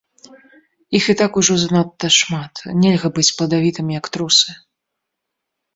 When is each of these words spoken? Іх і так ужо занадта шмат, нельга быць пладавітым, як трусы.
Іх 0.99 1.03
і 1.13 1.15
так 1.21 1.31
ужо 1.41 1.57
занадта 1.63 2.07
шмат, 2.19 2.53
нельга 2.85 3.07
быць 3.19 3.31
пладавітым, 3.39 3.87
як 3.99 4.05
трусы. 4.17 4.51